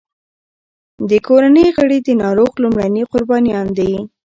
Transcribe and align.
د 1.09 1.11
کورنۍ 1.27 1.67
غړي 1.77 1.97
د 2.03 2.09
ناروغ 2.23 2.51
لومړني 2.63 3.03
قربانیان 3.13 3.67
دي. 3.77 3.91